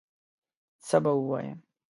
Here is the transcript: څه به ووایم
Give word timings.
څه 0.87 0.97
به 1.03 1.11
ووایم 1.17 1.59